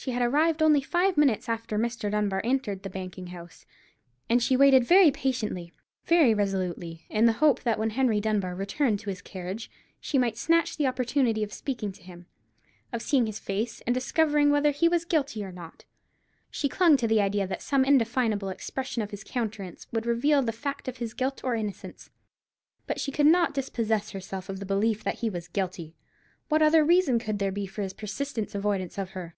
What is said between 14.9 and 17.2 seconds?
guilty or not. She clung to the